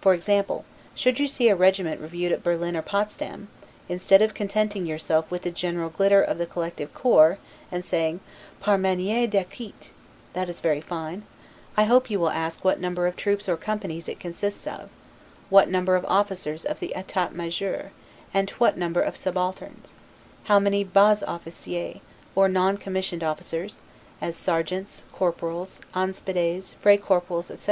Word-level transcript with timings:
For 0.00 0.14
example, 0.14 0.64
should 0.96 1.20
you 1.20 1.28
see 1.28 1.48
a 1.48 1.54
regiment 1.54 2.00
reviewed 2.00 2.32
at 2.32 2.42
Berlin 2.42 2.76
or 2.76 2.82
Potsdam, 2.82 3.46
instead 3.88 4.20
of 4.20 4.34
contenting 4.34 4.84
yourself 4.84 5.30
with 5.30 5.42
the 5.42 5.52
general 5.52 5.90
glitter 5.90 6.20
of 6.20 6.38
the 6.38 6.46
collective 6.46 6.92
corps, 6.92 7.38
and 7.70 7.84
saying, 7.84 8.18
'par 8.58 8.76
maniere 8.76 9.28
d'acquit', 9.28 9.92
that 10.32 10.48
is 10.48 10.58
very 10.58 10.80
fine, 10.80 11.22
I 11.76 11.84
hope 11.84 12.10
you 12.10 12.18
will 12.18 12.30
ask 12.30 12.64
what 12.64 12.80
number 12.80 13.06
of 13.06 13.14
troops 13.14 13.48
or 13.48 13.56
companies 13.56 14.08
it 14.08 14.18
consists 14.18 14.66
of; 14.66 14.88
what 15.50 15.68
number 15.70 15.94
of 15.94 16.04
officers 16.06 16.64
of 16.64 16.80
the 16.80 16.92
Etat 16.96 17.30
Major, 17.32 17.92
and 18.34 18.50
what 18.58 18.76
number 18.76 19.00
of 19.02 19.14
subalternes; 19.14 19.92
how 20.46 20.58
many 20.58 20.82
'bas 20.82 21.22
officiers', 21.28 21.98
or 22.34 22.48
non 22.48 22.76
commissioned 22.76 23.22
officers, 23.22 23.82
as 24.20 24.34
sergeants, 24.34 25.04
corporals, 25.12 25.80
'anspessades, 25.94 26.74
frey 26.80 26.96
corporals', 26.96 27.52
etc. 27.52 27.68